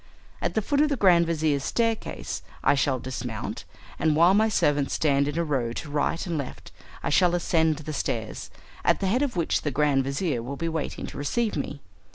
At 0.41 0.55
the 0.55 0.63
foot 0.63 0.81
of 0.81 0.89
the 0.89 0.95
grand 0.97 1.27
vizir's 1.27 1.63
staircase 1.63 2.41
I 2.63 2.73
shall 2.73 2.97
dismount, 2.97 3.65
and 3.99 4.15
while 4.15 4.33
my 4.33 4.49
servants 4.49 4.95
stand 4.95 5.27
in 5.27 5.37
a 5.37 5.43
row 5.43 5.73
to 5.73 5.91
right 5.91 6.25
and 6.25 6.39
left 6.39 6.71
I 7.03 7.11
shall 7.11 7.35
ascend 7.35 7.75
the 7.77 7.93
stairs, 7.93 8.49
at 8.83 8.99
the 8.99 9.05
head 9.05 9.21
of 9.21 9.35
which 9.35 9.61
the 9.61 9.69
grand 9.69 10.03
vizir 10.05 10.41
will 10.41 10.57
be 10.57 10.67
waiting 10.67 11.05
to 11.05 11.19
receive 11.19 11.55
me. 11.55 11.81